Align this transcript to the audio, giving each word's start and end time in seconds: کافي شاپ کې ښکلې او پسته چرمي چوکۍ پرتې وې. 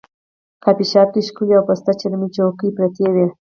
کافي 0.63 0.85
شاپ 0.91 1.09
کې 1.13 1.21
ښکلې 1.27 1.53
او 1.57 1.65
پسته 1.69 1.91
چرمي 1.99 2.27
چوکۍ 2.35 2.69
پرتې 2.77 3.05
وې. 3.13 3.27